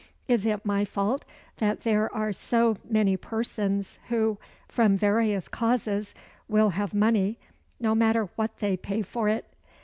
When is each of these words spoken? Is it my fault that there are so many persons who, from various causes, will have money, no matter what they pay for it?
Is 0.27 0.47
it 0.47 0.65
my 0.65 0.83
fault 0.83 1.25
that 1.57 1.81
there 1.81 2.11
are 2.11 2.33
so 2.33 2.77
many 2.89 3.15
persons 3.17 3.99
who, 4.07 4.39
from 4.67 4.97
various 4.97 5.47
causes, 5.47 6.15
will 6.47 6.69
have 6.69 6.91
money, 6.95 7.37
no 7.79 7.93
matter 7.93 8.27
what 8.35 8.57
they 8.57 8.75
pay 8.77 9.03
for 9.03 9.29
it? 9.29 9.45